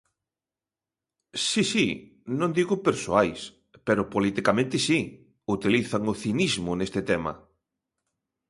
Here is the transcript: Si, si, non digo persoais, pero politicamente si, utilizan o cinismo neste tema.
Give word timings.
Si, 1.47 1.63
si, 1.71 1.87
non 2.39 2.51
digo 2.57 2.83
persoais, 2.87 3.41
pero 3.87 4.09
politicamente 4.15 4.75
si, 4.87 4.99
utilizan 5.55 6.03
o 6.11 6.13
cinismo 6.21 6.71
neste 6.75 7.01
tema. 7.11 7.33